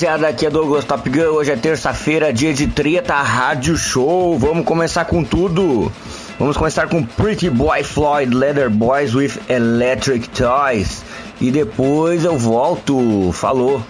rapaziada, 0.00 0.28
aqui 0.28 0.46
é 0.46 0.50
Douglas 0.50 0.84
Top 0.84 1.08
Gun. 1.10 1.34
Hoje 1.34 1.50
é 1.50 1.56
terça-feira, 1.56 2.32
dia 2.32 2.54
de 2.54 2.66
treta, 2.66 3.14
rádio 3.16 3.76
show. 3.76 4.38
Vamos 4.38 4.64
começar 4.64 5.04
com 5.04 5.22
tudo. 5.22 5.92
Vamos 6.38 6.56
começar 6.56 6.88
com 6.88 7.04
Pretty 7.04 7.50
Boy 7.50 7.82
Floyd, 7.82 8.34
Leather 8.34 8.70
Boys 8.70 9.14
with 9.14 9.32
Electric 9.46 10.30
Toys. 10.30 11.02
E 11.38 11.50
depois 11.50 12.24
eu 12.24 12.38
volto. 12.38 13.30
Falou. 13.32 13.82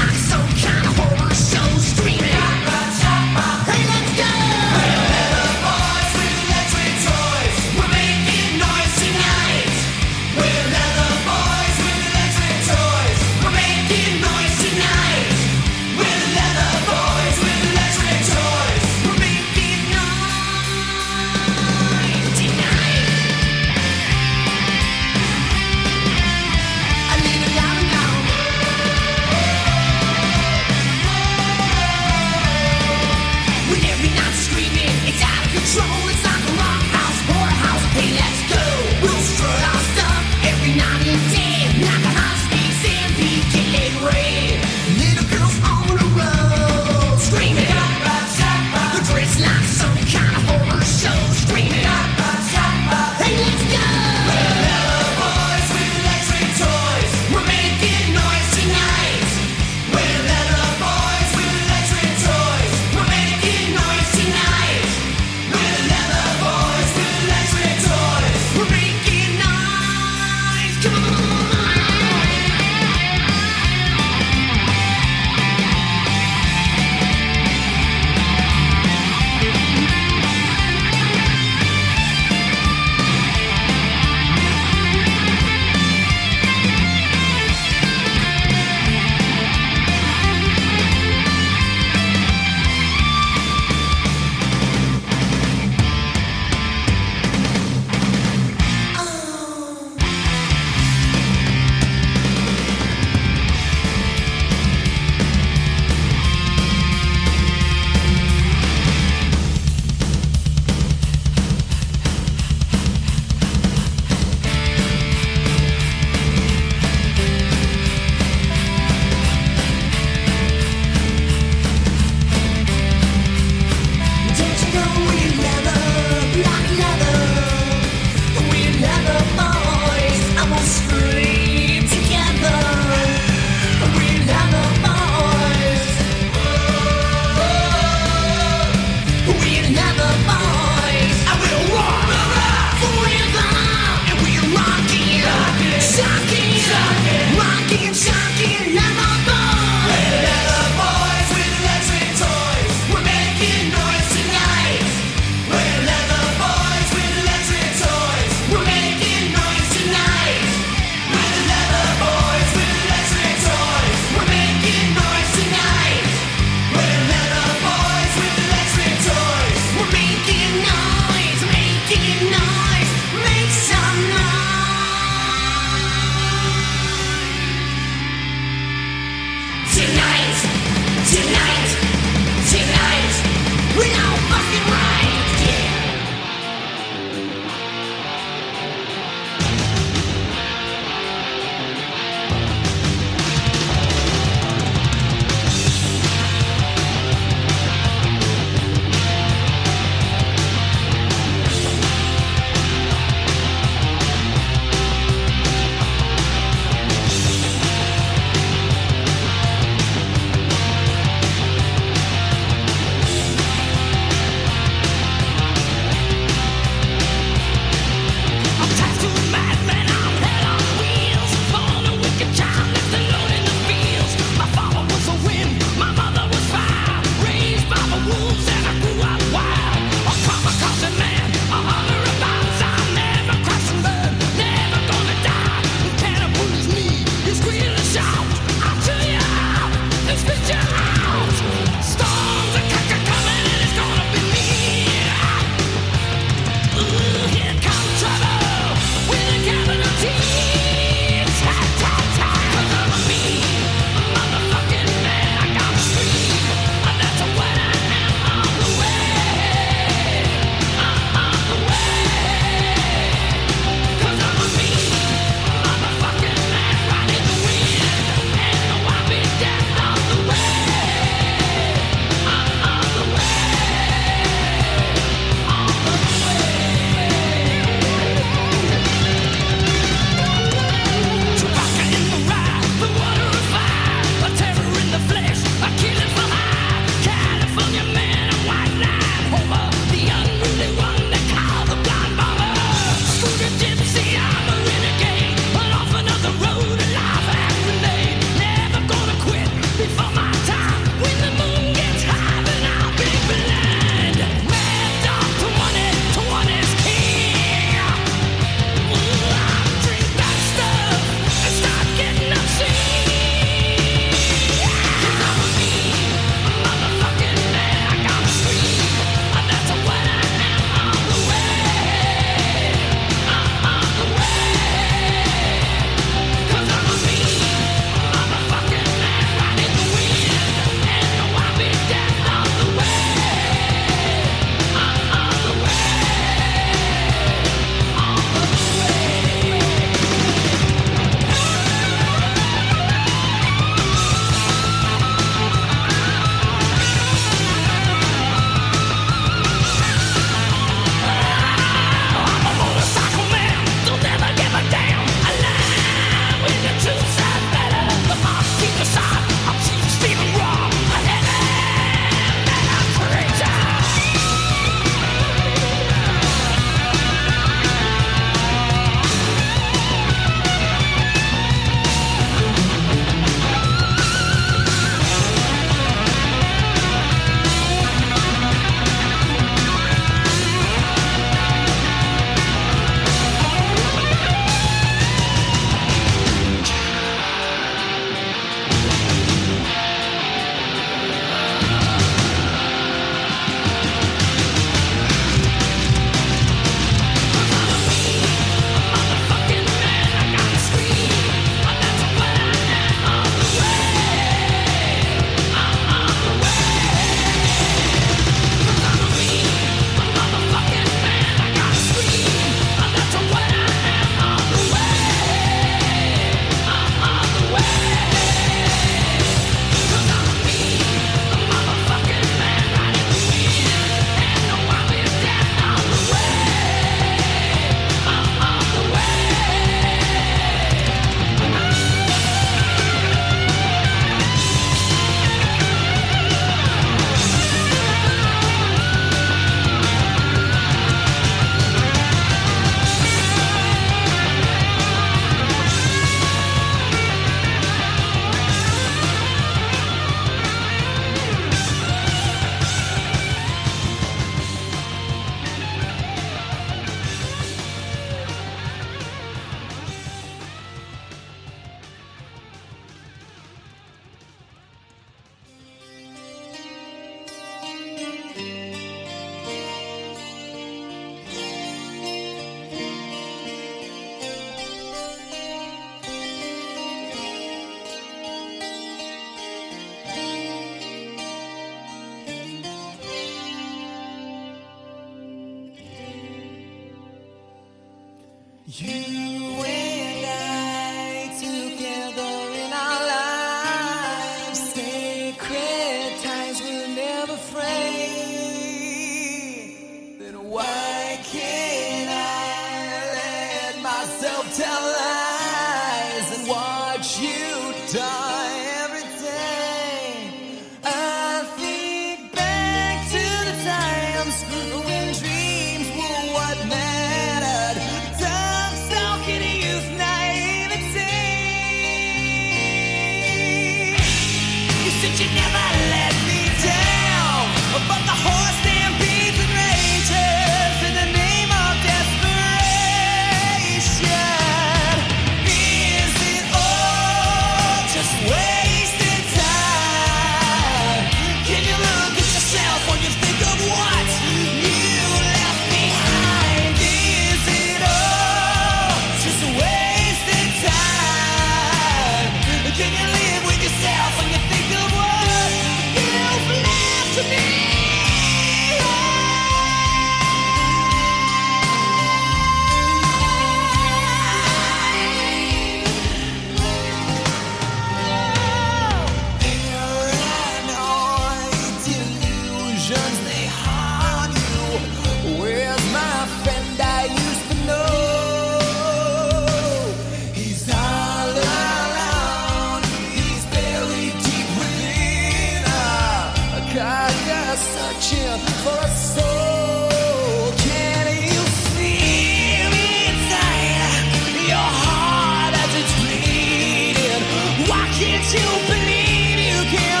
Don't 598.51 598.67
believe 598.67 599.39
you 599.39 599.63
can. 599.71 600.00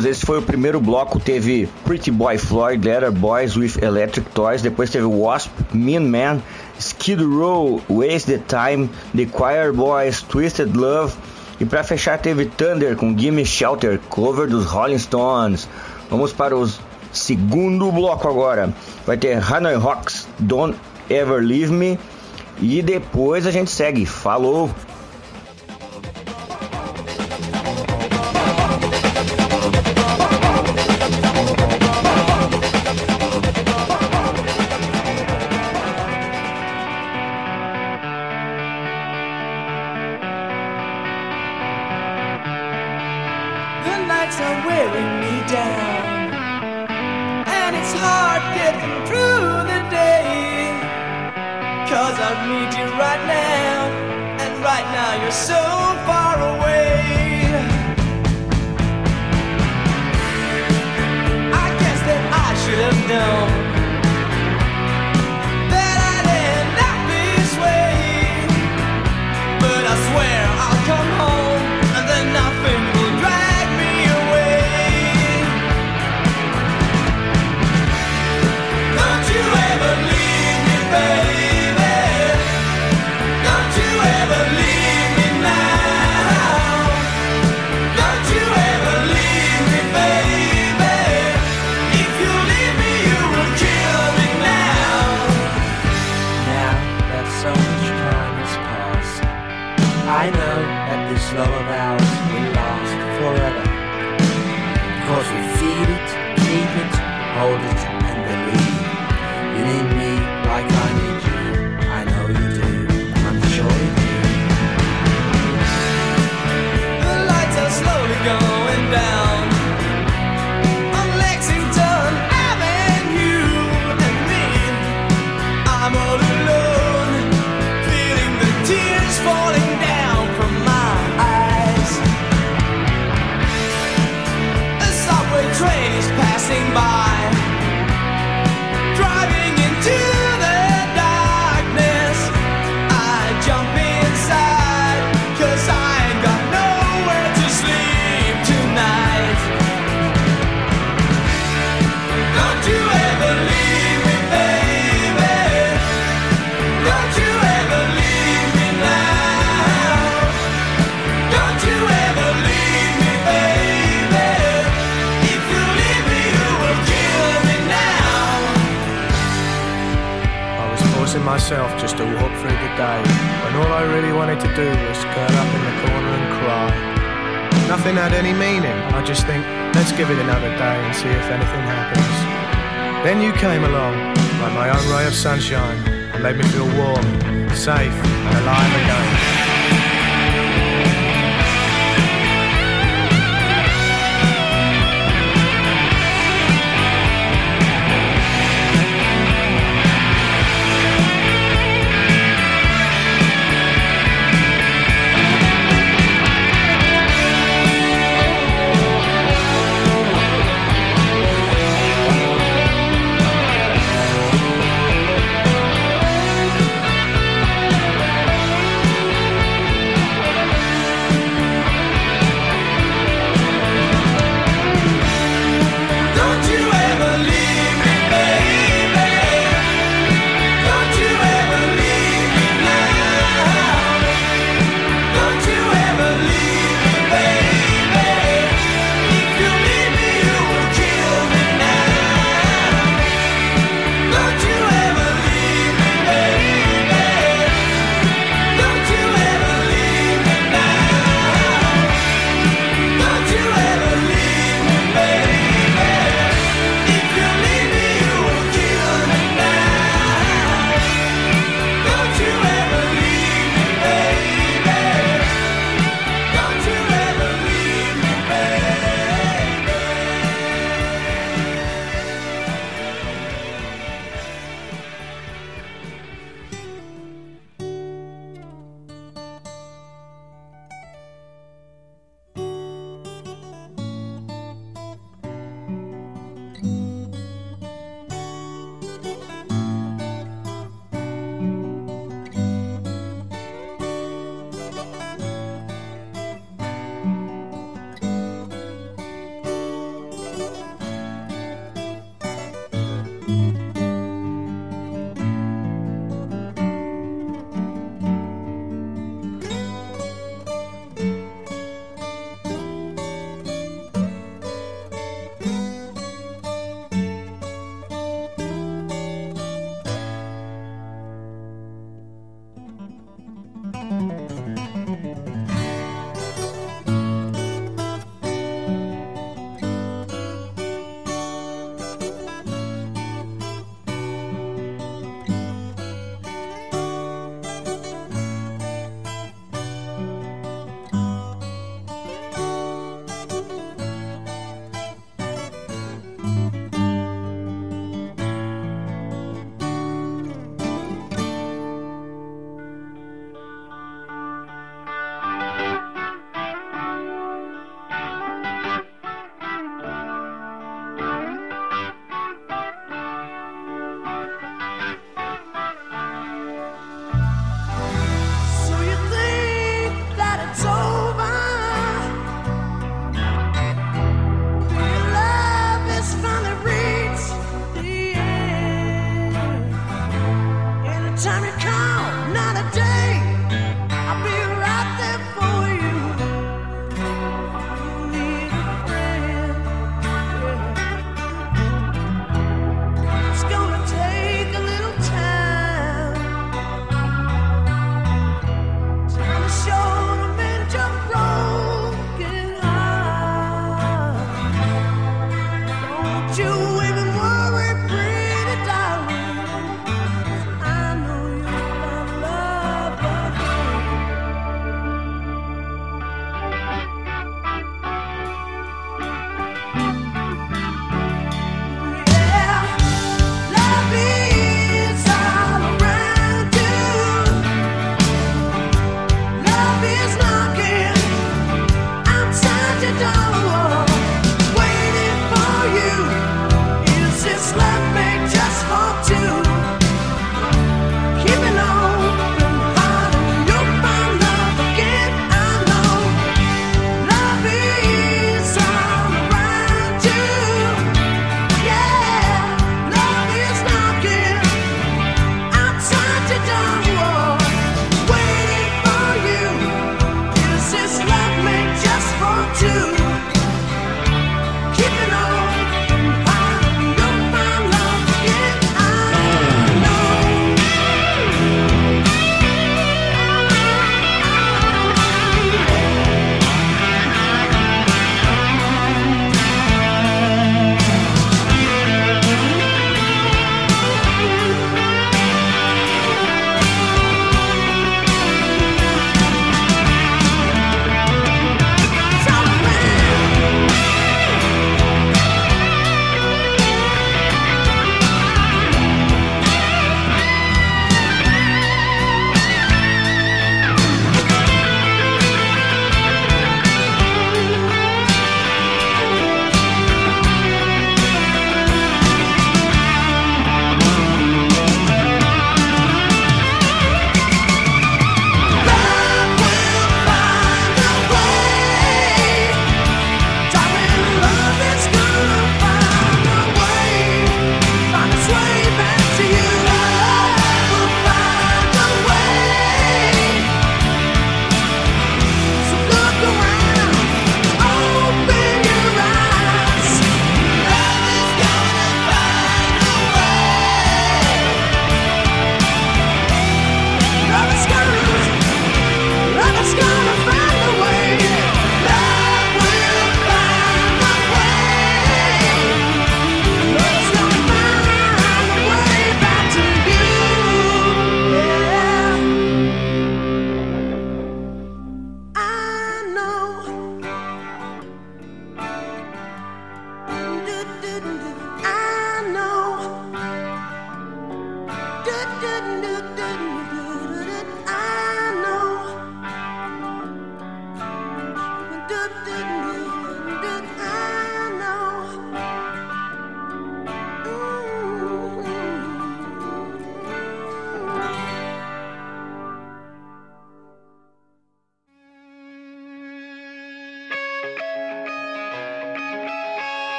Voltamos, 0.00 0.04
esse 0.04 0.24
foi 0.24 0.38
o 0.38 0.42
primeiro 0.42 0.80
bloco, 0.80 1.20
teve 1.20 1.68
Pretty 1.84 2.10
Boy 2.10 2.38
Floyd, 2.38 2.86
Leather 2.86 3.12
Boys 3.12 3.56
with 3.56 3.82
Electric 3.82 4.30
Toys, 4.30 4.62
depois 4.62 4.90
teve 4.90 5.04
Wasp, 5.04 5.50
Mean 5.72 6.00
Man, 6.00 6.42
Skid 6.78 7.22
Row, 7.22 7.80
Waste 7.88 8.30
the 8.30 8.38
Time, 8.38 8.88
The 9.14 9.26
Choir 9.26 9.72
Boys, 9.72 10.22
Twisted 10.22 10.74
Love 10.74 11.14
e 11.60 11.64
para 11.64 11.84
fechar 11.84 12.18
teve 12.18 12.46
Thunder 12.46 12.96
com 12.96 13.16
Gimme 13.16 13.44
Shelter, 13.44 14.00
cover 14.08 14.48
dos 14.48 14.64
Rolling 14.64 14.98
Stones. 14.98 15.68
Vamos 16.08 16.32
para 16.32 16.56
o 16.56 16.68
segundo 17.12 17.92
bloco 17.92 18.28
agora. 18.28 18.72
Vai 19.06 19.18
ter 19.18 19.36
Hanoi 19.36 19.74
Rocks, 19.74 20.26
Don't 20.38 20.76
Ever 21.08 21.42
Leave 21.42 21.72
Me 21.72 21.98
e 22.60 22.82
depois 22.82 23.46
a 23.46 23.50
gente 23.50 23.70
segue. 23.70 24.06
Falou! 24.06 24.70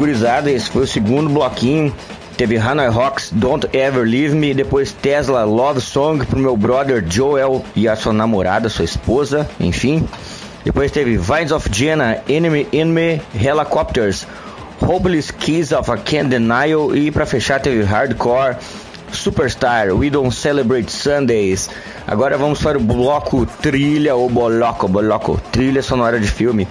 Gurizada, 0.00 0.50
esse 0.50 0.70
foi 0.70 0.84
o 0.84 0.86
segundo 0.86 1.28
bloquinho. 1.28 1.94
Teve 2.34 2.56
Hanoi 2.56 2.88
Rocks, 2.88 3.30
Don't 3.34 3.68
Ever 3.76 4.02
Leave 4.02 4.34
Me. 4.34 4.54
Depois 4.54 4.92
Tesla 4.92 5.44
Love 5.44 5.82
Song 5.82 6.24
pro 6.24 6.38
meu 6.38 6.56
brother 6.56 7.04
Joel 7.06 7.62
e 7.76 7.86
a 7.86 7.94
sua 7.94 8.14
namorada, 8.14 8.70
sua 8.70 8.86
esposa, 8.86 9.46
enfim. 9.60 10.08
Depois 10.64 10.90
teve 10.90 11.18
Vines 11.18 11.52
of 11.52 11.68
Jenna, 11.70 12.22
Enemy 12.26 12.66
in 12.72 12.86
Me, 12.86 13.20
Helicopters, 13.34 14.26
Hopeless 14.80 15.30
Kiss 15.30 15.70
of 15.74 15.90
a 15.90 15.98
Can't 15.98 16.30
Denial. 16.30 16.96
E 16.96 17.10
para 17.10 17.26
fechar 17.26 17.60
teve 17.60 17.82
Hardcore, 17.82 18.56
Superstar, 19.12 19.92
We 19.94 20.08
Don't 20.08 20.34
Celebrate 20.34 20.90
Sundays. 20.90 21.68
Agora 22.06 22.38
vamos 22.38 22.62
para 22.62 22.78
o 22.78 22.80
bloco 22.80 23.44
trilha 23.44 24.16
ou 24.16 24.30
boloco, 24.30 24.88
boloco, 24.88 25.38
trilha 25.52 25.82
sonora 25.82 26.18
de 26.18 26.28
filme. 26.28 26.66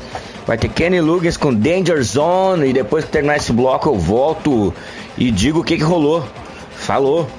Vai 0.49 0.57
ter 0.57 0.69
Kenny 0.69 0.99
Loggins 0.99 1.37
com 1.37 1.53
Danger 1.53 2.01
Zone 2.01 2.69
e 2.69 2.73
depois 2.73 3.05
que 3.05 3.11
terminar 3.11 3.37
esse 3.37 3.53
bloco 3.53 3.87
eu 3.87 3.93
volto 3.93 4.73
e 5.15 5.29
digo 5.29 5.59
o 5.59 5.63
que, 5.63 5.77
que 5.77 5.83
rolou. 5.83 6.25
Falou! 6.71 7.29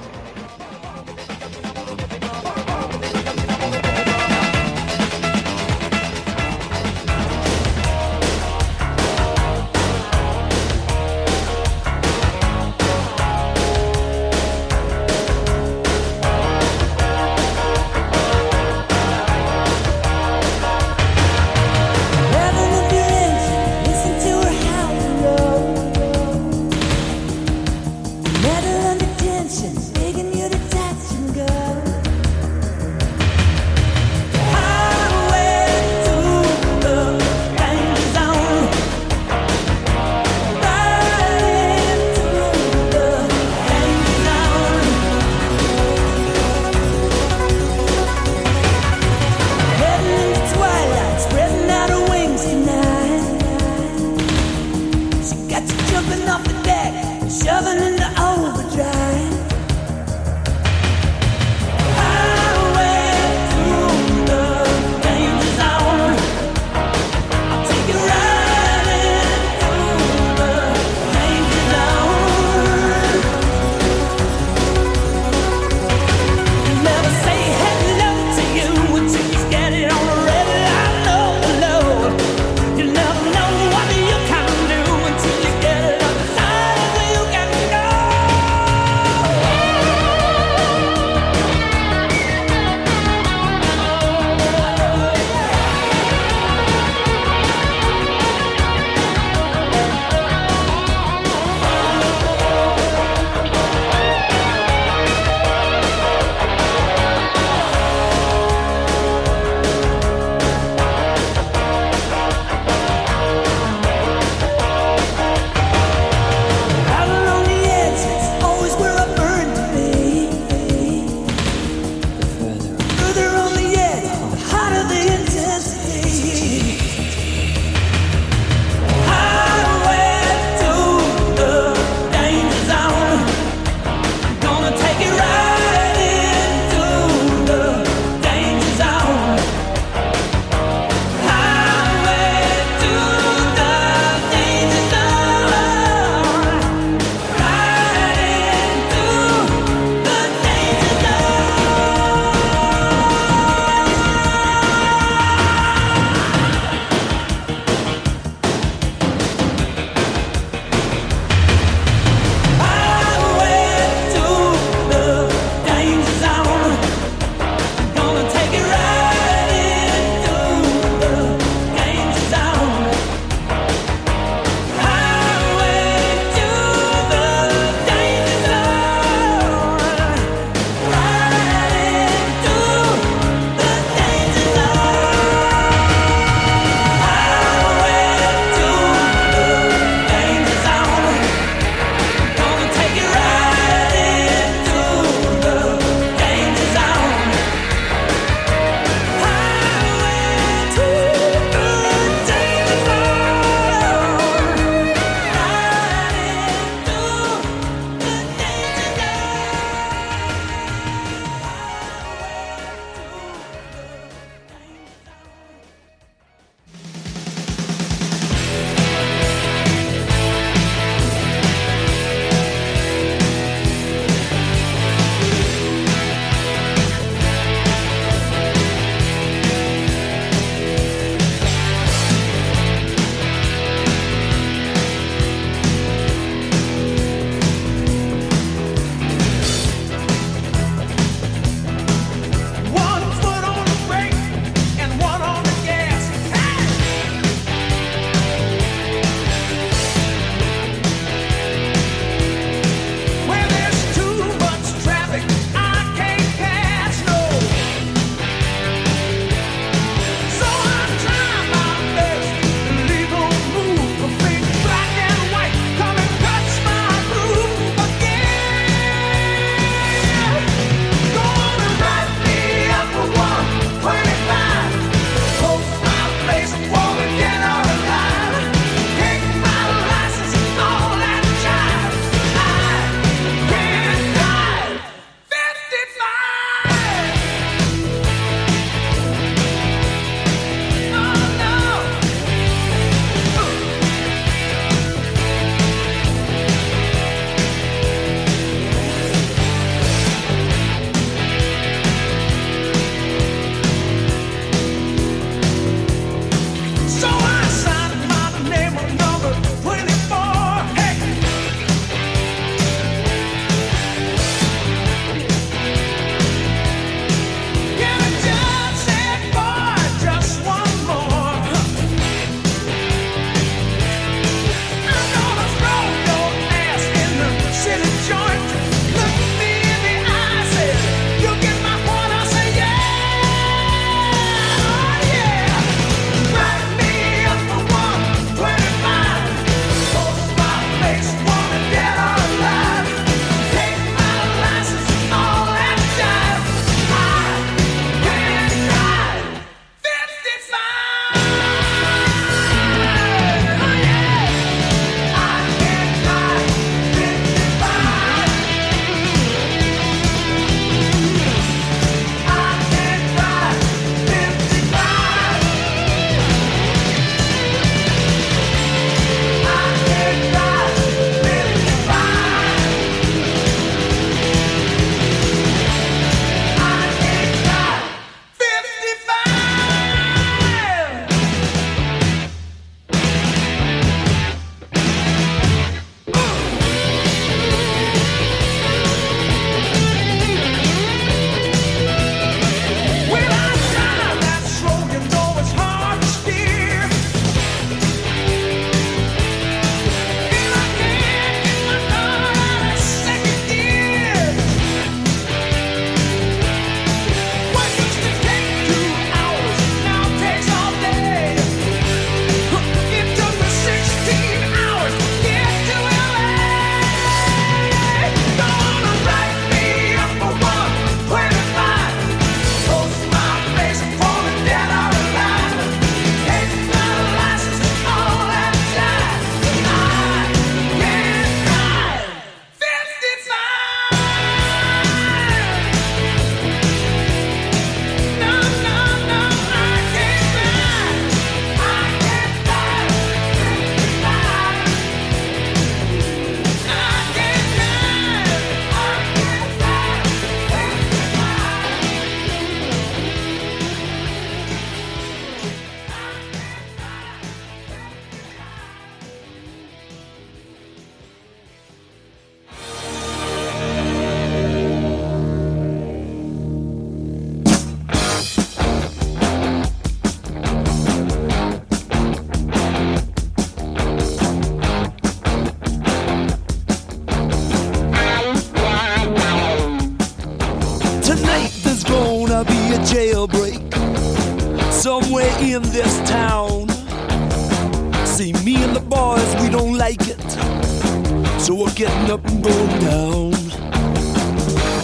up 492.11 492.25
and 492.25 492.43
going 492.43 492.79
down. 492.79 493.33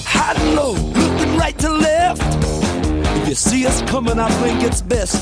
High 0.05 0.33
and 0.33 0.55
low, 0.55 0.71
looking 0.71 1.35
right 1.37 1.57
to 1.59 1.69
left. 1.69 2.21
If 3.21 3.27
you 3.27 3.35
see 3.35 3.65
us 3.65 3.81
coming, 3.81 4.17
I 4.17 4.29
think 4.41 4.63
it's 4.63 4.81
best 4.81 5.16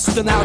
astronaut 0.00 0.39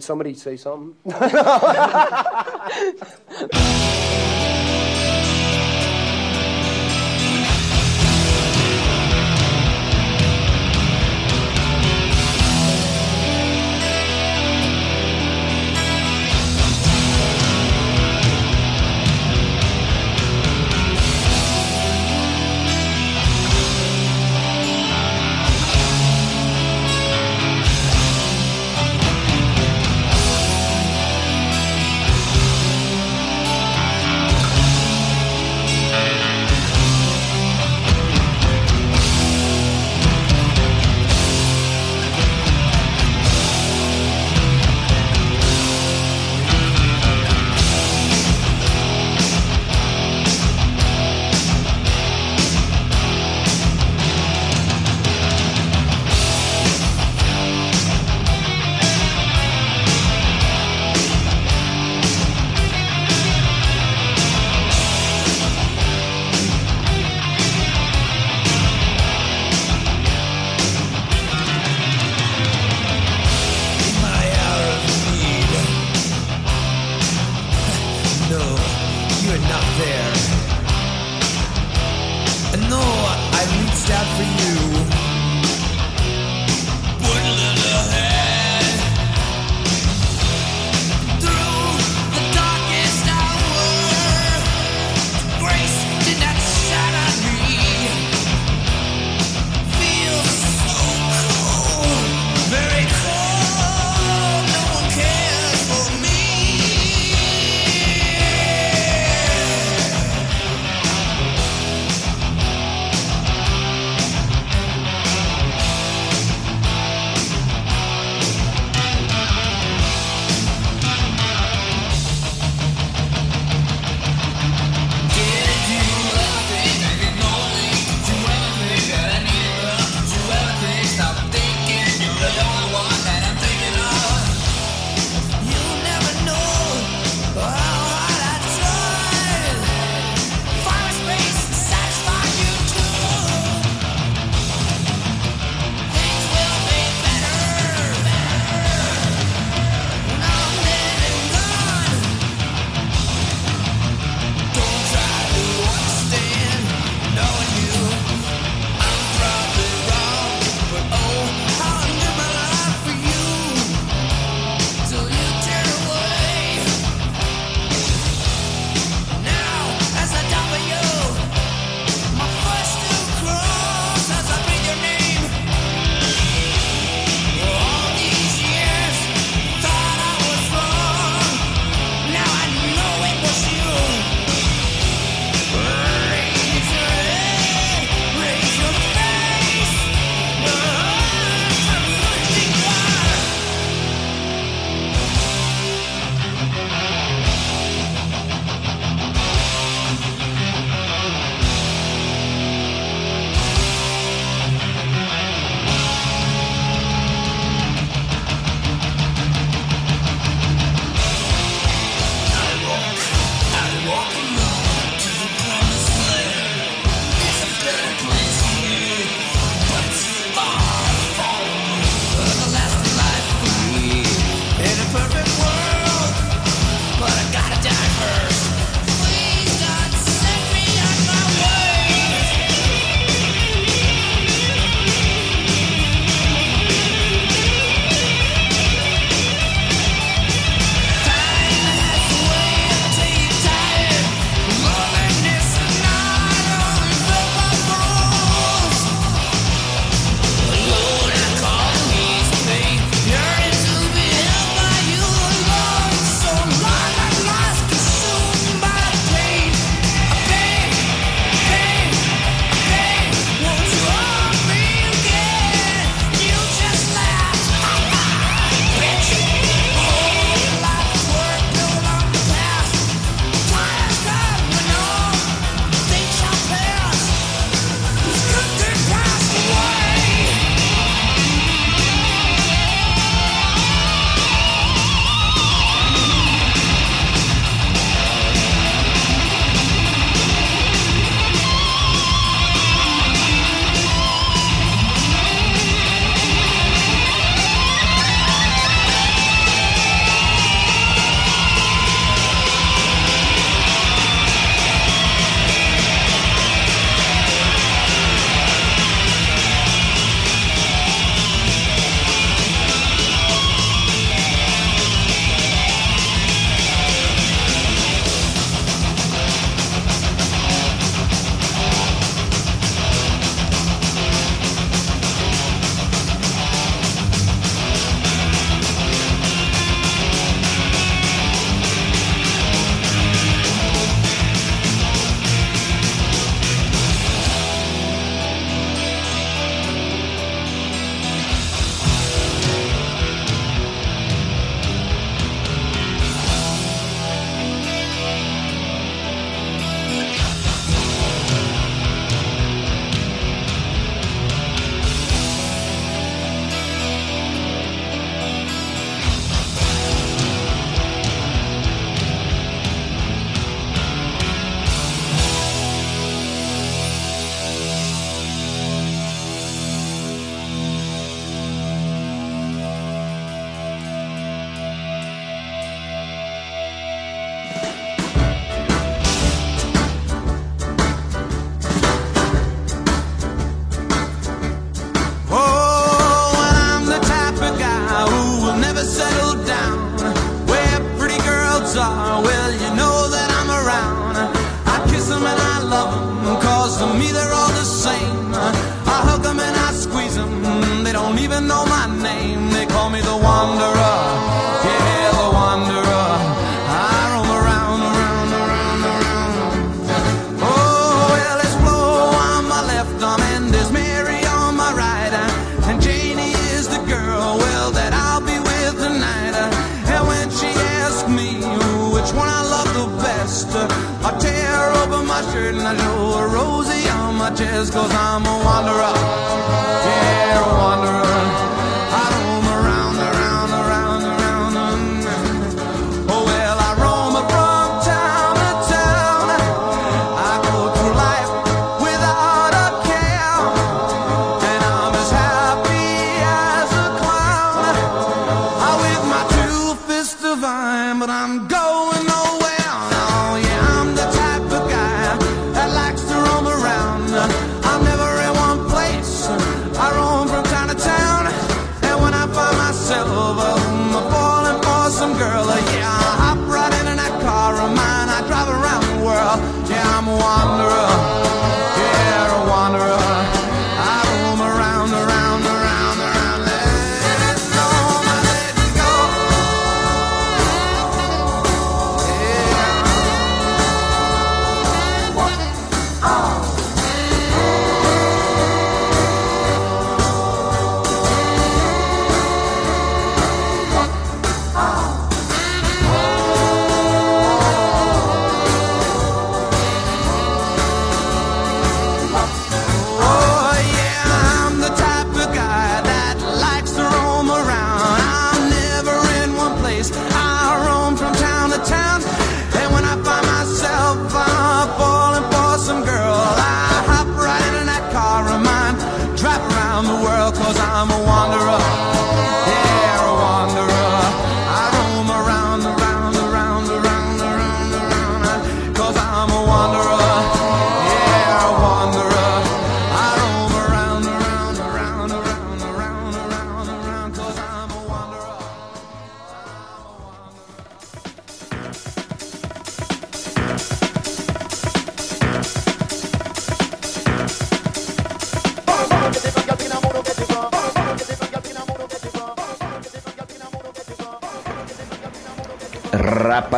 Did 0.00 0.06
somebody 0.06 0.32
say 0.32 0.56
something? 0.56 0.96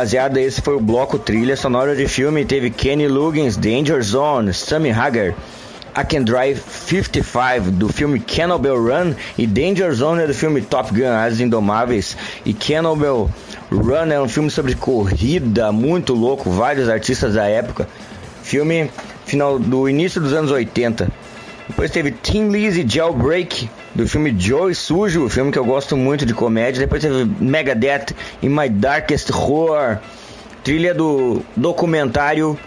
Rapaziada, 0.03 0.41
esse 0.41 0.61
foi 0.61 0.75
o 0.75 0.81
bloco 0.81 1.17
trilha 1.17 1.55
sonora 1.55 1.95
de 1.95 2.09
filme. 2.09 2.43
Teve 2.43 2.69
Kenny 2.69 3.07
Loggins, 3.07 3.55
Danger 3.55 4.03
Zone, 4.03 4.53
Sammy 4.53 4.91
Hagar, 4.91 5.33
I 5.95 6.03
Can 6.05 6.23
Drive 6.23 6.59
55 6.59 7.71
do 7.71 7.87
filme 7.87 8.19
Cannibal 8.19 8.75
Run 8.75 9.13
e 9.37 9.47
Danger 9.47 9.93
Zone 9.93 10.23
é 10.23 10.27
do 10.27 10.33
filme 10.33 10.61
Top 10.61 10.93
Gun, 10.93 11.07
As 11.07 11.39
Indomáveis. 11.39 12.17
E 12.45 12.53
Cannibal 12.53 13.29
Run 13.71 14.11
é 14.11 14.19
um 14.19 14.27
filme 14.27 14.51
sobre 14.51 14.75
corrida, 14.75 15.71
muito 15.71 16.13
louco, 16.13 16.49
vários 16.51 16.89
artistas 16.89 17.35
da 17.35 17.45
época. 17.45 17.87
Filme 18.43 18.91
final 19.25 19.57
do 19.57 19.87
início 19.87 20.19
dos 20.19 20.33
anos 20.33 20.51
80. 20.51 21.07
Depois 21.67 21.89
teve 21.89 22.11
Tim 22.11 22.49
Lizzy 22.49 22.85
Jailbreak, 22.87 23.69
do 23.95 24.07
filme 24.07 24.35
Joe 24.37 24.75
Sujo, 24.75 25.29
filme 25.29 25.51
que 25.51 25.57
eu 25.57 25.65
gosto 25.65 25.95
muito 25.95 26.25
de 26.25 26.33
comédia. 26.33 26.81
Depois 26.81 27.01
teve 27.01 27.25
Megadeth 27.39 28.07
In 28.41 28.49
My 28.49 28.67
Darkest 28.67 29.31
Horror, 29.31 29.99
trilha 30.63 30.93
do 30.93 31.41
documentário. 31.55 32.59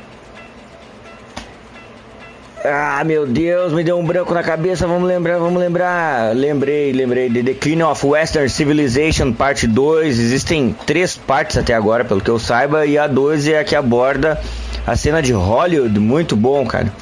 Ah, 2.65 3.05
meu 3.05 3.27
Deus, 3.27 3.73
me 3.73 3.85
deu 3.85 3.97
um 3.97 4.05
branco 4.05 4.35
na 4.35 4.43
cabeça. 4.43 4.89
Vamos 4.89 5.07
lembrar, 5.07 5.39
vamos 5.39 5.61
lembrar. 5.61 6.35
Lembrei, 6.35 6.91
lembrei. 6.91 7.31
The 7.31 7.43
Decline 7.43 7.85
of 7.85 8.05
Western 8.05 8.49
Civilization, 8.49 9.33
parte 9.33 9.69
2. 9.69 10.19
Existem 10.19 10.75
três 10.85 11.17
partes 11.17 11.59
até 11.59 11.75
agora, 11.75 12.05
pelo 12.05 12.21
que 12.21 12.31
eu 12.31 12.41
saiba. 12.41 12.85
E 12.85 12.99
a 12.99 13.07
2 13.07 13.47
é 13.49 13.61
a 13.61 13.65
que 13.65 13.77
aborda 13.77 14.41
a 14.85 14.97
cena 14.97 15.23
de 15.23 15.33
Hollywood. 15.33 15.97
Muito 16.01 16.35
bom, 16.35 16.67
cara. 16.67 16.93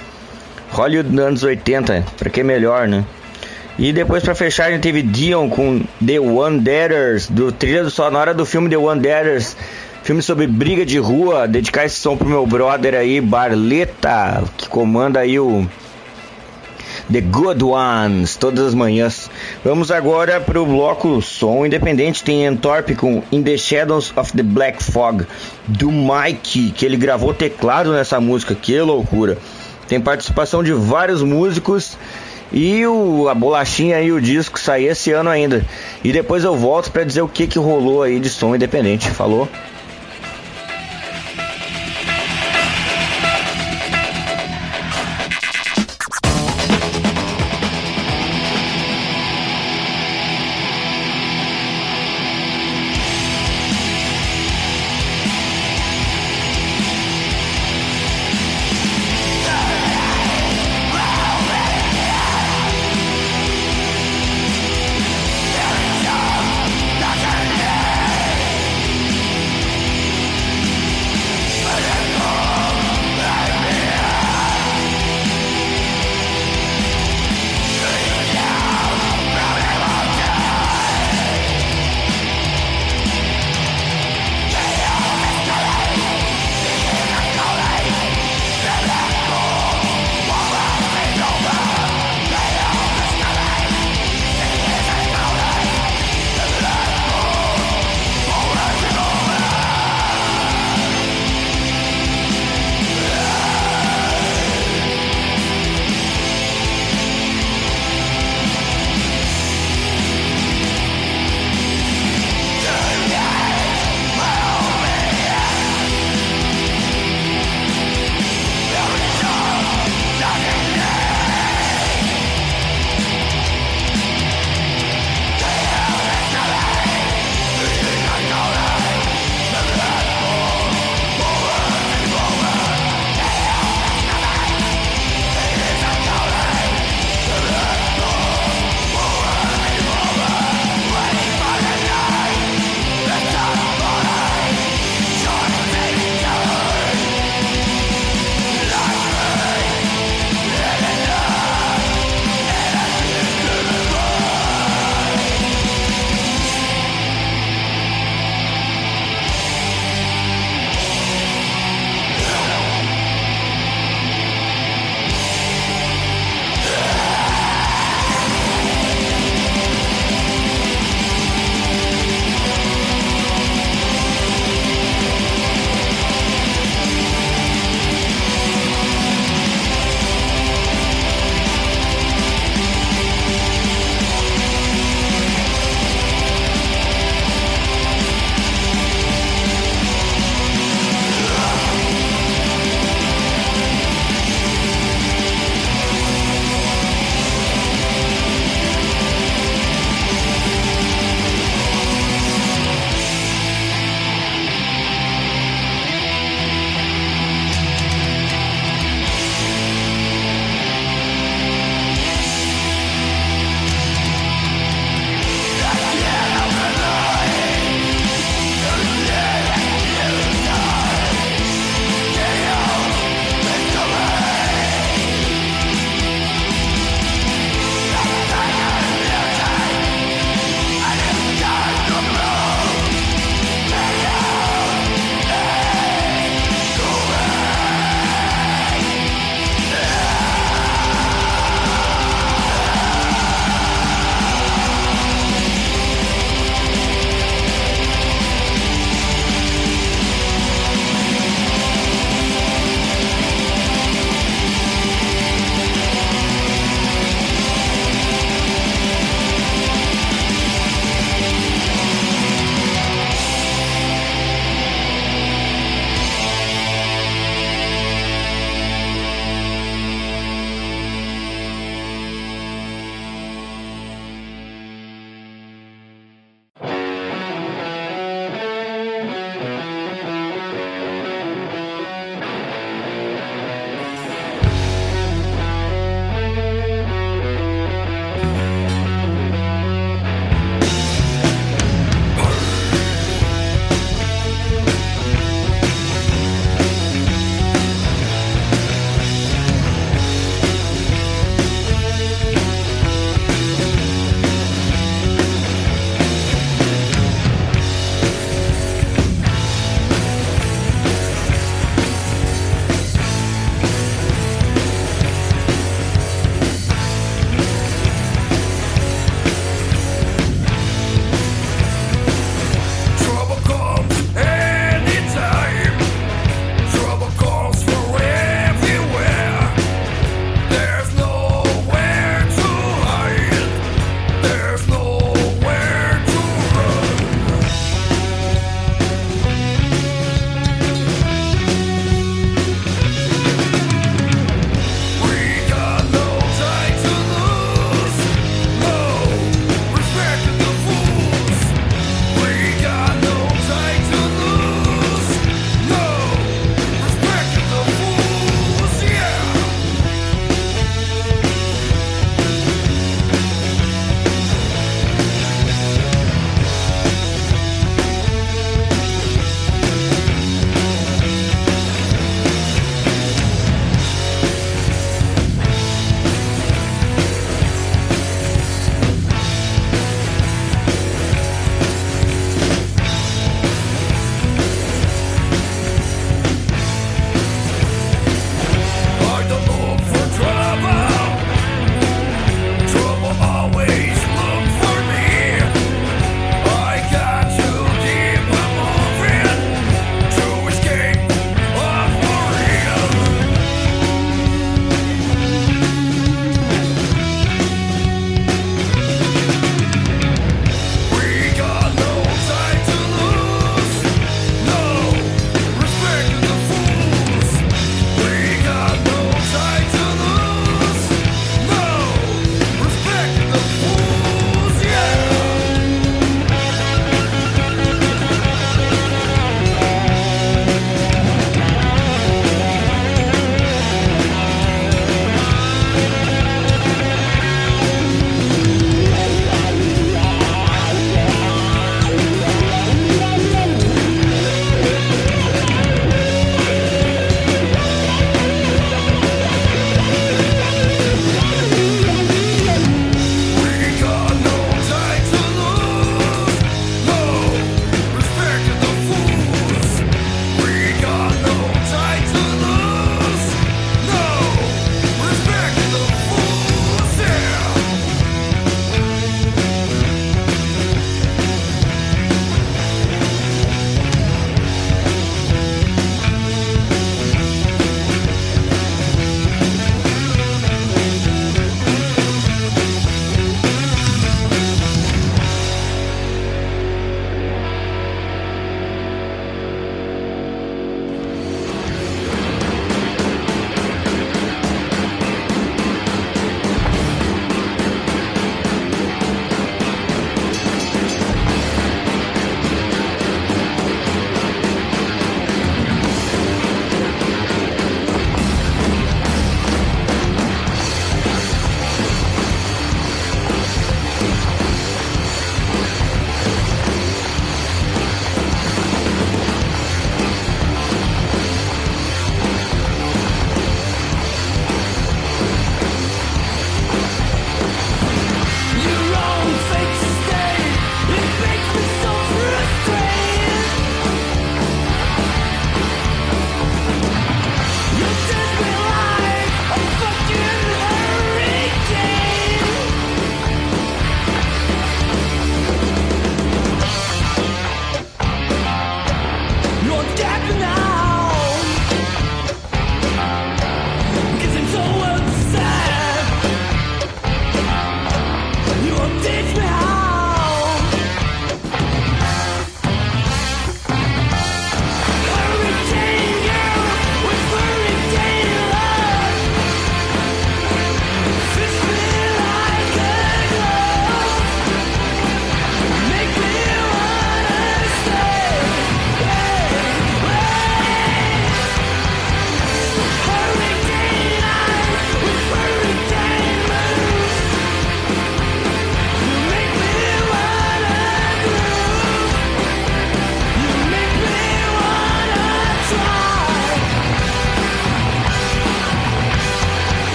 Hollywood 0.74 1.08
dos 1.08 1.24
anos 1.24 1.42
80, 1.44 2.04
pra 2.18 2.28
que 2.28 2.42
melhor, 2.42 2.88
né? 2.88 3.04
E 3.78 3.92
depois 3.92 4.22
pra 4.22 4.34
fechar 4.34 4.66
a 4.66 4.70
gente 4.72 4.82
teve 4.82 5.02
Dion 5.02 5.48
com 5.48 5.82
The 6.04 6.18
Wanderers, 6.18 7.28
do 7.28 7.50
trilha 7.50 7.88
sonora 7.90 8.34
do 8.34 8.44
filme 8.44 8.68
The 8.68 8.76
Wanderers, 8.76 9.56
filme 10.02 10.22
sobre 10.22 10.46
briga 10.46 10.84
de 10.84 10.98
rua, 10.98 11.48
dedicar 11.48 11.84
esse 11.84 11.96
som 11.96 12.16
pro 12.16 12.28
meu 12.28 12.46
brother 12.46 12.94
aí, 12.94 13.20
Barleta, 13.20 14.44
que 14.56 14.68
comanda 14.68 15.20
aí 15.20 15.38
o 15.40 15.66
The 17.10 17.20
Good 17.20 17.64
Ones, 17.64 18.36
todas 18.36 18.66
as 18.66 18.74
manhãs. 18.74 19.30
Vamos 19.64 19.90
agora 19.90 20.40
pro 20.40 20.64
bloco 20.64 21.20
som 21.20 21.66
independente, 21.66 22.22
tem 22.22 22.46
Entorp 22.46 22.94
com 22.96 23.22
In 23.30 23.42
the 23.42 23.56
Shadows 23.56 24.12
of 24.16 24.32
the 24.32 24.42
Black 24.42 24.82
Fog, 24.82 25.26
do 25.66 25.90
Mike, 25.90 26.70
que 26.70 26.86
ele 26.86 26.96
gravou 26.96 27.34
teclado 27.34 27.92
nessa 27.92 28.20
música, 28.20 28.54
que 28.54 28.80
loucura. 28.80 29.36
Tem 29.94 30.00
participação 30.00 30.64
de 30.64 30.72
vários 30.72 31.22
músicos 31.22 31.96
e 32.52 32.84
o, 32.84 33.28
a 33.28 33.34
bolachinha 33.34 34.00
e 34.00 34.10
o 34.10 34.20
disco 34.20 34.58
sair 34.58 34.86
esse 34.86 35.12
ano 35.12 35.30
ainda. 35.30 35.64
E 36.02 36.10
depois 36.10 36.42
eu 36.42 36.56
volto 36.56 36.90
para 36.90 37.04
dizer 37.04 37.22
o 37.22 37.28
que, 37.28 37.46
que 37.46 37.60
rolou 37.60 38.02
aí 38.02 38.18
de 38.18 38.28
som 38.28 38.56
independente. 38.56 39.08
Falou? 39.08 39.48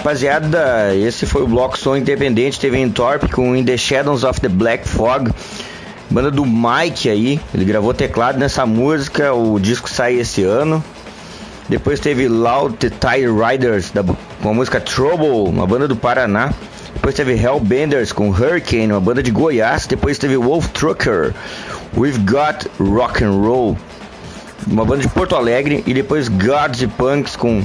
Rapaziada, 0.00 0.96
esse 0.96 1.26
foi 1.26 1.42
o 1.42 1.46
bloco 1.46 1.78
Som 1.78 1.94
Independente, 1.94 2.58
teve 2.58 2.78
Entorp 2.78 3.30
com 3.30 3.54
In 3.54 3.62
The 3.62 3.76
Shadows 3.76 4.24
of 4.24 4.40
the 4.40 4.48
Black 4.48 4.88
Fog, 4.88 5.30
banda 6.08 6.30
do 6.30 6.46
Mike 6.46 7.10
aí, 7.10 7.38
ele 7.52 7.66
gravou 7.66 7.92
teclado 7.92 8.38
nessa 8.38 8.64
música, 8.64 9.34
o 9.34 9.60
disco 9.60 9.90
sai 9.90 10.14
esse 10.14 10.42
ano. 10.42 10.82
Depois 11.68 12.00
teve 12.00 12.28
Loud 12.28 12.78
the 12.78 12.88
Tire 12.88 13.30
Riders 13.30 13.90
da, 13.90 14.02
com 14.02 14.48
a 14.48 14.54
música 14.54 14.80
Trouble, 14.80 15.50
uma 15.50 15.66
banda 15.66 15.86
do 15.86 15.94
Paraná. 15.94 16.50
Depois 16.94 17.14
teve 17.14 17.34
Hellbenders 17.34 18.10
com 18.10 18.30
Hurricane, 18.30 18.90
uma 18.90 19.00
banda 19.00 19.22
de 19.22 19.30
Goiás. 19.30 19.86
Depois 19.86 20.16
teve 20.16 20.38
Wolf 20.38 20.68
Trucker, 20.68 21.34
We've 21.94 22.18
Got 22.20 22.70
Rock 22.80 23.22
and 23.22 23.32
Roll, 23.32 23.76
uma 24.66 24.86
banda 24.86 25.02
de 25.02 25.08
Porto 25.08 25.36
Alegre. 25.36 25.84
E 25.86 25.92
depois 25.92 26.26
Gods 26.26 26.80
e 26.80 26.86
Punks 26.88 27.36
com 27.36 27.62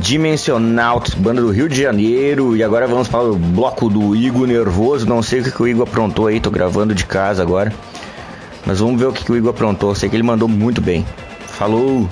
Dimensionaut, 0.00 1.16
banda 1.16 1.40
do 1.40 1.50
Rio 1.50 1.68
de 1.68 1.82
Janeiro. 1.82 2.56
E 2.56 2.62
agora 2.62 2.86
vamos 2.86 3.08
para 3.08 3.24
o 3.24 3.36
bloco 3.36 3.88
do 3.88 4.14
Igor 4.14 4.46
Nervoso. 4.46 5.06
Não 5.06 5.22
sei 5.22 5.40
o 5.40 5.44
que, 5.44 5.50
que 5.50 5.62
o 5.62 5.68
Igor 5.68 5.86
aprontou 5.86 6.26
aí, 6.26 6.40
tô 6.40 6.50
gravando 6.50 6.94
de 6.94 7.04
casa 7.04 7.42
agora. 7.42 7.72
Mas 8.64 8.78
vamos 8.80 9.00
ver 9.00 9.06
o 9.06 9.12
que, 9.12 9.24
que 9.24 9.32
o 9.32 9.36
Igor 9.36 9.50
aprontou. 9.50 9.94
Sei 9.94 10.08
que 10.08 10.16
ele 10.16 10.22
mandou 10.22 10.48
muito 10.48 10.80
bem. 10.80 11.04
Falou! 11.46 12.08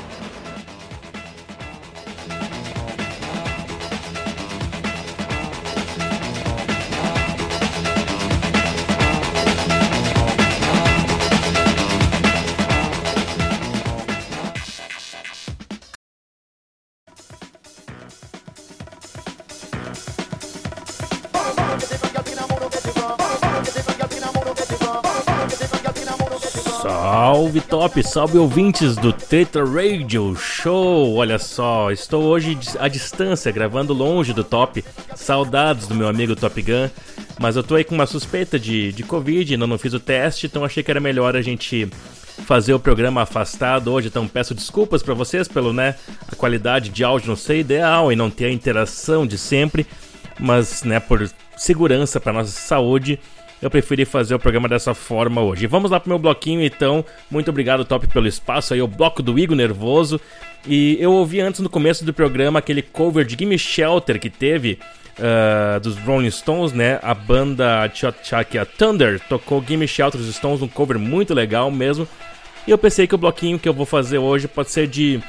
Salve 27.96 28.12
salve 28.12 28.38
ouvintes 28.38 28.94
do 28.96 29.10
Treta 29.10 29.64
Radio 29.64 30.36
Show. 30.36 31.14
Olha 31.14 31.38
só, 31.38 31.90
estou 31.90 32.24
hoje 32.24 32.58
à 32.78 32.88
distância, 32.88 33.50
gravando 33.50 33.94
longe 33.94 34.34
do 34.34 34.44
top. 34.44 34.84
Saudades 35.14 35.86
do 35.86 35.94
meu 35.94 36.06
amigo 36.06 36.36
Top 36.36 36.60
Gun. 36.60 36.90
Mas 37.38 37.56
eu 37.56 37.62
tô 37.62 37.74
aí 37.74 37.84
com 37.84 37.94
uma 37.94 38.06
suspeita 38.06 38.58
de, 38.58 38.92
de 38.92 39.02
Covid, 39.02 39.54
ainda 39.54 39.66
não 39.66 39.78
fiz 39.78 39.94
o 39.94 40.00
teste, 40.00 40.46
então 40.46 40.62
achei 40.62 40.82
que 40.82 40.90
era 40.90 41.00
melhor 41.00 41.34
a 41.36 41.40
gente 41.40 41.88
fazer 42.44 42.74
o 42.74 42.80
programa 42.80 43.22
afastado 43.22 43.90
hoje. 43.90 44.08
Então 44.08 44.28
peço 44.28 44.54
desculpas 44.54 45.02
para 45.02 45.14
vocês 45.14 45.48
pelo, 45.48 45.72
né, 45.72 45.94
a 46.30 46.36
qualidade 46.36 46.90
de 46.90 47.02
áudio 47.02 47.28
não 47.28 47.36
ser 47.36 47.58
ideal 47.58 48.12
e 48.12 48.16
não 48.16 48.28
ter 48.28 48.46
a 48.46 48.52
interação 48.52 49.26
de 49.26 49.38
sempre. 49.38 49.86
Mas, 50.38 50.82
né, 50.82 51.00
por 51.00 51.26
segurança 51.56 52.20
para 52.20 52.34
nossa 52.34 52.50
saúde, 52.50 53.18
eu 53.60 53.70
preferi 53.70 54.04
fazer 54.04 54.34
o 54.34 54.38
programa 54.38 54.68
dessa 54.68 54.94
forma 54.94 55.40
hoje. 55.40 55.66
Vamos 55.66 55.90
lá 55.90 55.98
pro 55.98 56.10
meu 56.10 56.18
bloquinho 56.18 56.62
então. 56.62 57.04
Muito 57.30 57.50
obrigado, 57.50 57.84
Top, 57.84 58.06
pelo 58.06 58.26
espaço 58.26 58.74
aí, 58.74 58.82
o 58.82 58.86
bloco 58.86 59.22
do 59.22 59.38
Igor 59.38 59.56
Nervoso. 59.56 60.20
E 60.66 60.96
eu 61.00 61.12
ouvi 61.12 61.40
antes 61.40 61.60
no 61.60 61.70
começo 61.70 62.04
do 62.04 62.12
programa 62.12 62.58
aquele 62.58 62.82
cover 62.82 63.24
de 63.24 63.36
Gimme 63.38 63.58
Shelter 63.58 64.20
que 64.20 64.28
teve 64.28 64.78
uh, 65.18 65.80
dos 65.80 65.96
Rolling 65.98 66.30
Stones, 66.30 66.72
né? 66.72 66.98
A 67.02 67.14
banda 67.14 67.90
Chakia 68.22 68.66
Thunder 68.66 69.20
tocou 69.28 69.64
Gimme 69.66 69.88
Shelter 69.88 70.20
dos 70.20 70.34
Stones, 70.34 70.62
um 70.62 70.68
cover 70.68 70.98
muito 70.98 71.32
legal 71.32 71.70
mesmo. 71.70 72.06
E 72.66 72.70
eu 72.70 72.78
pensei 72.78 73.06
que 73.06 73.14
o 73.14 73.18
bloquinho 73.18 73.58
que 73.58 73.68
eu 73.68 73.74
vou 73.74 73.86
fazer 73.86 74.18
hoje 74.18 74.48
pode 74.48 74.70
ser 74.70 74.86
de 74.86 75.20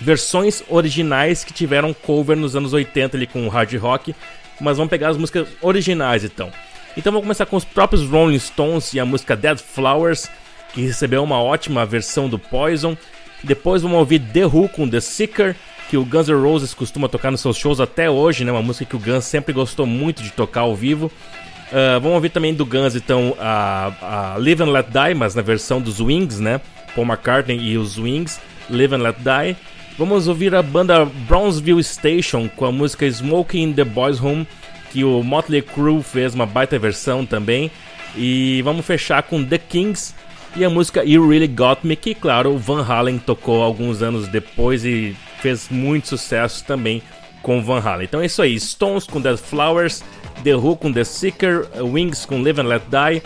versões 0.00 0.62
originais 0.68 1.44
que 1.44 1.52
tiveram 1.52 1.94
cover 1.94 2.36
nos 2.36 2.54
anos 2.54 2.72
80 2.72 3.16
ali 3.16 3.26
com 3.26 3.48
hard 3.48 3.74
rock, 3.76 4.14
mas 4.60 4.76
vamos 4.76 4.90
pegar 4.90 5.08
as 5.08 5.16
músicas 5.16 5.48
originais 5.62 6.24
então. 6.24 6.50
Então 6.98 7.12
vamos 7.12 7.26
começar 7.26 7.46
com 7.46 7.54
os 7.54 7.64
próprios 7.64 8.02
Rolling 8.02 8.40
Stones 8.40 8.92
e 8.92 8.98
a 8.98 9.04
música 9.04 9.36
Dead 9.36 9.56
Flowers, 9.56 10.28
que 10.74 10.80
recebeu 10.80 11.22
uma 11.22 11.40
ótima 11.40 11.86
versão 11.86 12.28
do 12.28 12.40
Poison. 12.40 12.96
Depois 13.44 13.82
vamos 13.82 13.98
ouvir 13.98 14.18
The 14.18 14.46
Who 14.46 14.68
com 14.68 14.88
The 14.88 14.98
Seeker, 14.98 15.54
que 15.88 15.96
o 15.96 16.04
Guns 16.04 16.28
N' 16.28 16.42
Roses 16.42 16.74
costuma 16.74 17.08
tocar 17.08 17.30
nos 17.30 17.40
seus 17.40 17.56
shows 17.56 17.78
até 17.78 18.10
hoje, 18.10 18.44
né? 18.44 18.50
Uma 18.50 18.62
música 18.62 18.84
que 18.84 18.96
o 18.96 18.98
Guns 18.98 19.26
sempre 19.26 19.52
gostou 19.52 19.86
muito 19.86 20.24
de 20.24 20.30
tocar 20.30 20.62
ao 20.62 20.74
vivo. 20.74 21.06
Uh, 21.06 22.00
vamos 22.00 22.16
ouvir 22.16 22.30
também 22.30 22.52
do 22.52 22.66
Guns, 22.66 22.96
então, 22.96 23.36
a, 23.38 24.32
a 24.34 24.36
Live 24.36 24.64
and 24.64 24.72
Let 24.72 24.86
Die, 24.88 25.14
mas 25.14 25.36
na 25.36 25.42
versão 25.42 25.80
dos 25.80 26.00
Wings, 26.00 26.40
né? 26.40 26.60
Paul 26.96 27.06
McCartney 27.06 27.60
e 27.60 27.78
os 27.78 27.96
Wings, 27.96 28.40
Live 28.68 28.96
and 28.96 29.02
Let 29.02 29.18
Die. 29.18 29.56
Vamos 29.96 30.26
ouvir 30.26 30.52
a 30.52 30.62
banda 30.62 31.04
Brownsville 31.04 31.82
Station 31.84 32.48
com 32.48 32.64
a 32.64 32.72
música 32.72 33.06
Smoking 33.06 33.62
in 33.62 33.72
the 33.72 33.84
Boys' 33.84 34.20
Home, 34.20 34.46
que 34.90 35.04
o 35.04 35.22
Motley 35.22 35.62
Crue 35.62 36.02
fez 36.02 36.34
uma 36.34 36.46
baita 36.46 36.78
versão 36.78 37.24
também. 37.24 37.70
E 38.16 38.62
vamos 38.62 38.84
fechar 38.84 39.22
com 39.22 39.44
The 39.44 39.58
Kings 39.58 40.14
e 40.56 40.64
a 40.64 40.70
música 40.70 41.04
You 41.04 41.28
Really 41.28 41.46
Got 41.46 41.80
Me, 41.84 41.94
que 41.94 42.14
claro, 42.14 42.54
o 42.54 42.58
Van 42.58 42.84
Halen 42.84 43.18
tocou 43.18 43.62
alguns 43.62 44.02
anos 44.02 44.28
depois 44.28 44.84
e 44.84 45.14
fez 45.40 45.68
muito 45.70 46.08
sucesso 46.08 46.64
também 46.64 47.02
com 47.42 47.62
Van 47.62 47.80
Halen. 47.80 48.04
Então 48.04 48.20
é 48.20 48.26
isso 48.26 48.42
aí, 48.42 48.58
Stones 48.58 49.06
com 49.06 49.20
Dead 49.20 49.36
Flowers, 49.36 50.02
The 50.42 50.56
Who 50.56 50.76
com 50.76 50.92
The 50.92 51.04
Seeker, 51.04 51.68
Wings 51.80 52.24
com 52.24 52.42
Live 52.42 52.60
and 52.60 52.64
Let 52.64 52.82
Die, 52.84 53.22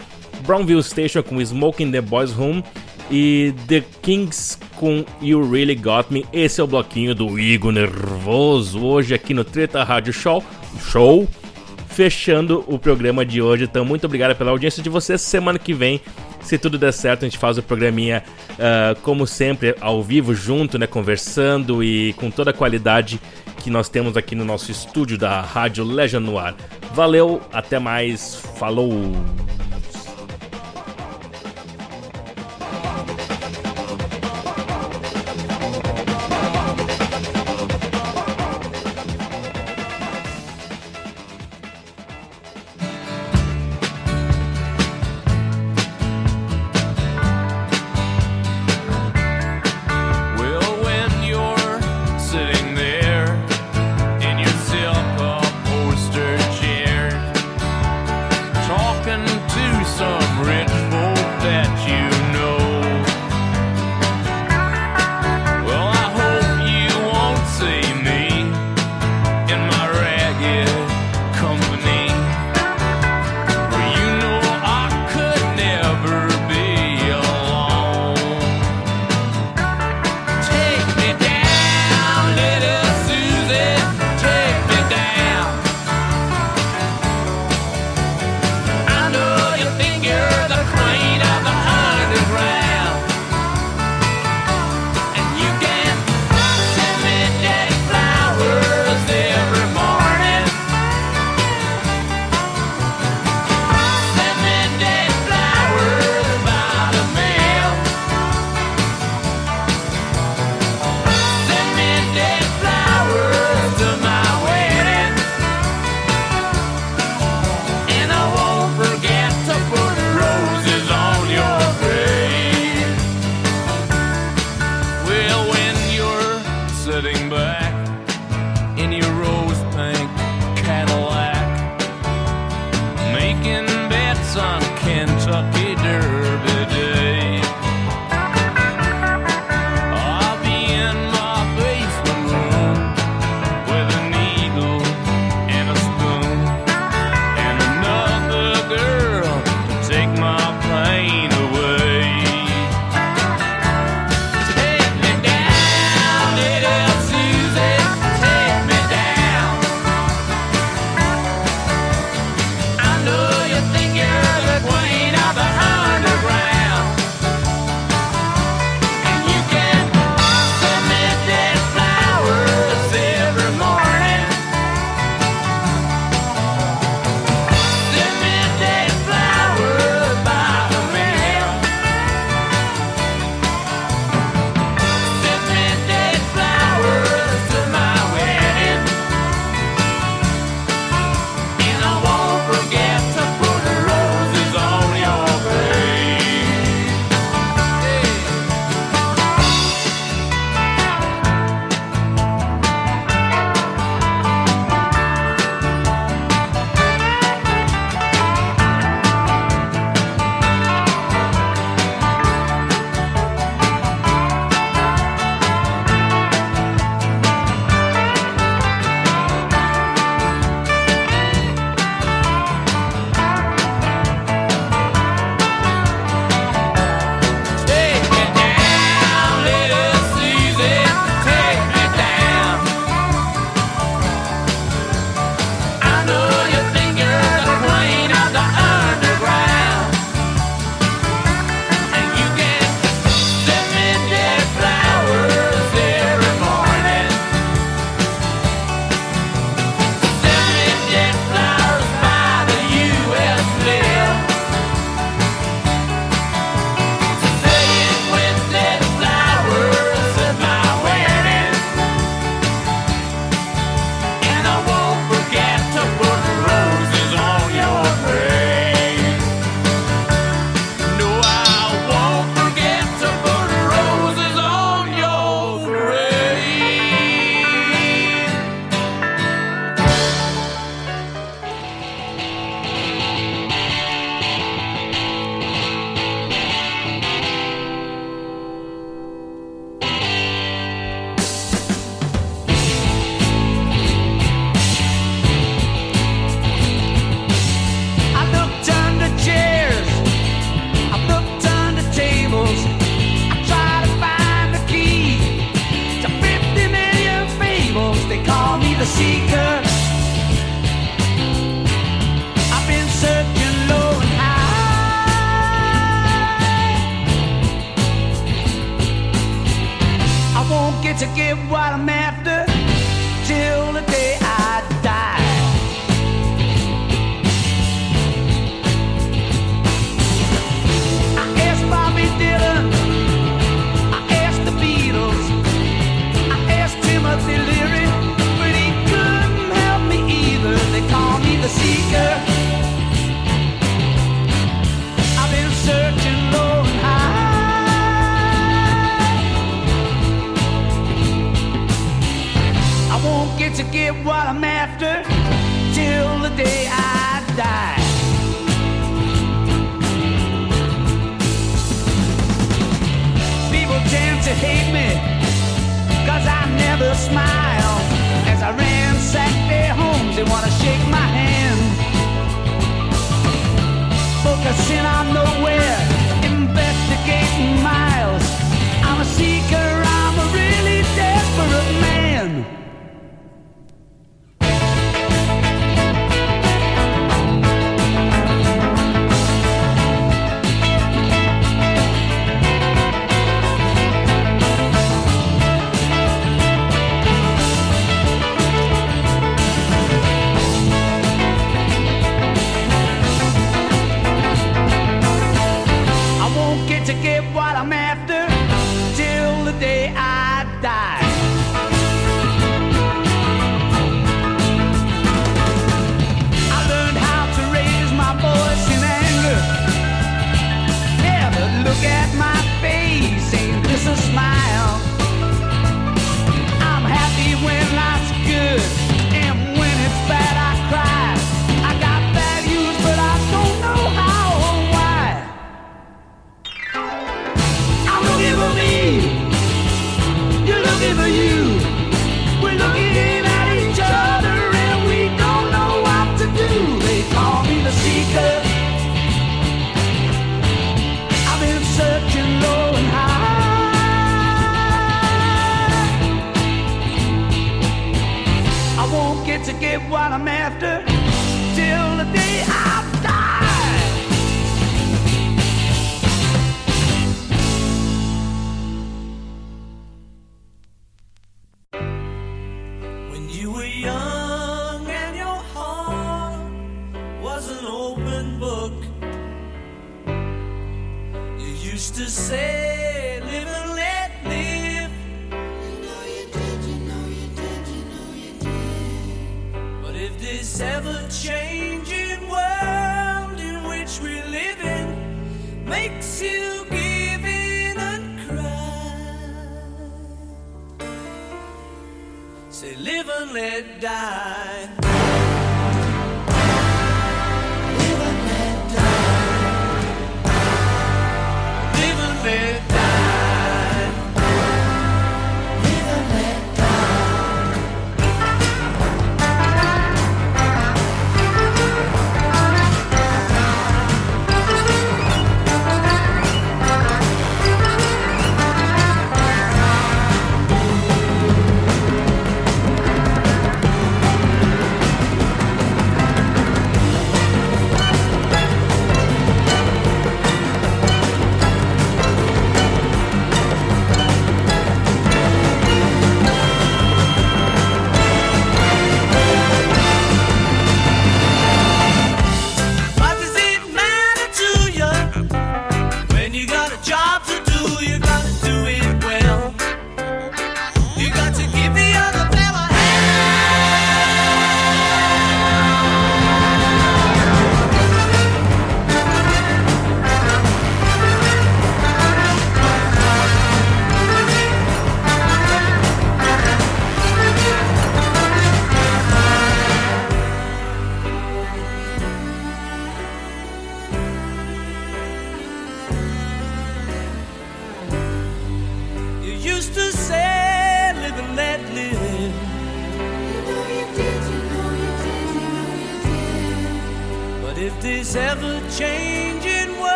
Brownville 0.47 0.83
Station 0.83 1.23
com 1.23 1.41
Smoking 1.41 1.91
the 1.91 2.01
Boys 2.01 2.37
Home 2.37 2.63
e 3.11 3.55
The 3.69 3.83
Kings 4.03 4.59
com 4.77 5.05
You 5.21 5.49
Really 5.51 5.75
Got 5.75 6.07
Me. 6.11 6.27
Esse 6.33 6.61
é 6.61 6.65
o 6.65 6.67
bloquinho 6.67 7.15
do 7.15 7.39
Igor 7.39 7.73
Nervoso 7.73 8.85
hoje 8.85 9.15
aqui 9.15 9.33
no 9.33 9.45
Treta 9.45 9.83
Rádio 9.85 10.13
Show. 10.13 10.43
Show! 10.91 11.29
Fechando 11.95 12.65
o 12.67 12.79
programa 12.79 13.25
de 13.25 13.43
hoje. 13.43 13.65
Então, 13.65 13.85
muito 13.85 14.07
obrigado 14.07 14.35
pela 14.37 14.51
audiência 14.51 14.83
de 14.83 14.89
vocês. 14.89 15.21
Semana 15.21 15.59
que 15.59 15.75
vem, 15.75 16.01
se 16.41 16.57
tudo 16.57 16.79
der 16.79 16.93
certo, 16.93 17.25
a 17.25 17.29
gente 17.29 17.37
faz 17.39 17.59
o 17.59 17.63
programinha, 17.63 18.25
uh, 18.53 18.99
como 19.03 19.27
sempre, 19.27 19.77
ao 19.81 20.03
vivo, 20.03 20.35
junto, 20.35 20.79
né? 20.79 20.87
Conversando 20.87 21.85
e 21.85 22.15
com 22.15 22.31
toda 22.31 22.51
a 22.51 22.55
qualidade 22.55 23.21
que 23.59 23.69
nós 23.71 23.89
temos 23.89 24.17
aqui 24.17 24.35
no 24.35 24.45
nosso 24.45 24.71
estúdio 24.71 25.19
da 25.19 25.41
Rádio 25.43 25.85
Legend 25.85 26.25
no 26.25 26.39
Ar. 26.39 26.55
Valeu, 26.95 27.41
até 27.53 27.79
mais, 27.79 28.37
falou! 28.59 29.13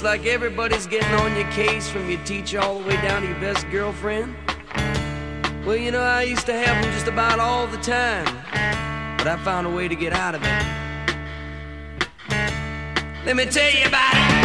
Seems 0.00 0.08
like 0.08 0.24
everybody's 0.24 0.86
getting 0.86 1.12
on 1.16 1.36
your 1.36 1.46
case 1.50 1.90
from 1.90 2.08
your 2.08 2.24
teacher 2.24 2.58
all 2.58 2.78
the 2.80 2.88
way 2.88 2.96
down 3.02 3.20
to 3.20 3.28
your 3.28 3.38
best 3.38 3.68
girlfriend. 3.68 4.34
Well, 5.66 5.76
you 5.76 5.90
know, 5.90 6.00
I 6.00 6.22
used 6.22 6.46
to 6.46 6.54
have 6.54 6.82
them 6.82 6.90
just 6.94 7.06
about 7.06 7.38
all 7.38 7.66
the 7.66 7.76
time, 7.76 8.24
but 9.18 9.26
I 9.26 9.36
found 9.44 9.66
a 9.66 9.70
way 9.70 9.88
to 9.88 9.94
get 9.94 10.14
out 10.14 10.34
of 10.34 10.42
it. 10.42 10.48
Let 13.26 13.36
me 13.36 13.44
tell 13.44 13.70
you 13.70 13.88
about 13.88 14.14
it. 14.14 14.39